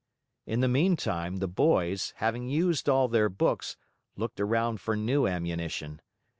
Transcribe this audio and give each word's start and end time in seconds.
In 0.47 0.61
the 0.61 0.67
meantime, 0.67 1.35
the 1.37 1.47
boys, 1.47 2.13
having 2.15 2.49
used 2.49 2.89
all 2.89 3.07
their 3.07 3.29
books, 3.29 3.77
looked 4.15 4.39
around 4.39 4.81
for 4.81 4.95
new 4.95 5.27
ammunition. 5.27 6.01